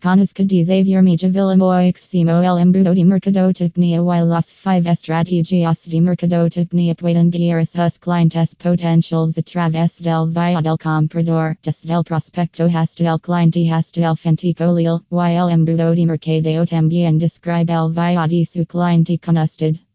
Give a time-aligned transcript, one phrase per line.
[0.00, 6.94] Conusca de Xavier Mijavilla Moiximo el embudo de mercadotecnia y las five estrategias de mercadotecnia
[6.94, 13.12] pueden guiarse sus clientes potenciales a través del via del comprador, desde el prospecto hasta
[13.12, 18.46] el cliente hasta el fenticolio, y el embudo de mercadeo también describe el via de
[18.46, 19.80] su cliente con usted.